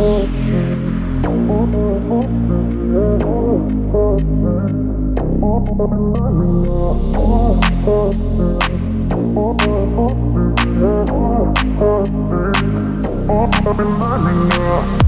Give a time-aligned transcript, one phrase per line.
[0.00, 0.28] I'm
[14.26, 15.07] in now.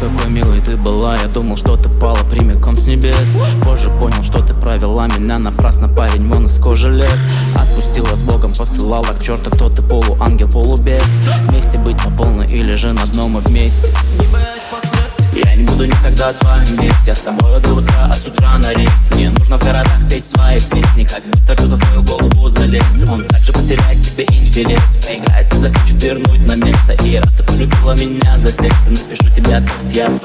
[0.00, 1.16] какой милый ты была.
[1.16, 3.16] Я думал, что ты пала прямиком с небес.
[3.64, 7.26] Позже понял, что ты провела меня напрасно Парень вон из кожи лез.
[7.54, 11.02] Отпустила с Богом, посылала к черту Кто ты полуангел, полубес.
[11.48, 13.88] Вместе быть по полной или же на дном и вместе?
[14.18, 15.42] Не боясь последствий.
[15.44, 17.02] Я не буду никогда в твоем месте.
[17.06, 19.08] Я с тобой до утра, а с утра на рейс.
[19.14, 22.82] Мне нужно в городах петь свои песни Как быстро кто-то в твою голову залез.
[23.10, 26.92] Он также потеряет тебе интерес, Проиграет захочу вернуть на место.
[27.04, 30.18] И раз ты полюбила меня за текст Напишу тебе ответ я в